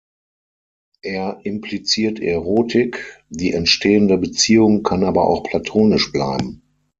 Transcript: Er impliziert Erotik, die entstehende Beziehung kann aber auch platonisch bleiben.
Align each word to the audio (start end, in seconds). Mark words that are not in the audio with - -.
Er 1.03 1.41
impliziert 1.43 2.19
Erotik, 2.19 3.21
die 3.29 3.53
entstehende 3.53 4.17
Beziehung 4.17 4.81
kann 4.81 5.03
aber 5.03 5.27
auch 5.27 5.43
platonisch 5.43 6.11
bleiben. 6.11 6.63